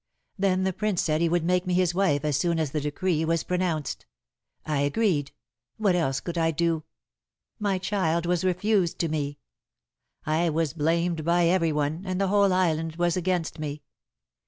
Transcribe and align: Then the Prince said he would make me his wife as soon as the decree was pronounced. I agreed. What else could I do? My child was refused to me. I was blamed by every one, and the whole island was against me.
Then 0.35 0.63
the 0.63 0.73
Prince 0.73 1.03
said 1.03 1.21
he 1.21 1.29
would 1.29 1.43
make 1.43 1.67
me 1.67 1.75
his 1.75 1.93
wife 1.93 2.25
as 2.25 2.35
soon 2.35 2.57
as 2.59 2.71
the 2.71 2.81
decree 2.81 3.23
was 3.23 3.43
pronounced. 3.43 4.07
I 4.65 4.79
agreed. 4.81 5.31
What 5.77 5.93
else 5.93 6.19
could 6.19 6.39
I 6.39 6.49
do? 6.49 6.81
My 7.59 7.77
child 7.77 8.25
was 8.25 8.43
refused 8.43 8.97
to 9.01 9.09
me. 9.09 9.37
I 10.25 10.49
was 10.49 10.73
blamed 10.73 11.23
by 11.23 11.45
every 11.45 11.71
one, 11.71 12.01
and 12.07 12.19
the 12.19 12.29
whole 12.29 12.51
island 12.51 12.95
was 12.95 13.15
against 13.15 13.59
me. 13.59 13.83